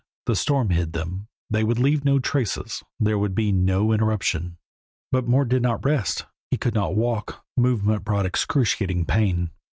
[0.25, 4.57] The storm hid them, they would leave no traces, there could be no interruption.
[5.11, 6.25] But Mort did not rest.
[6.49, 9.51] He could not walk; movement brought excruciating pain.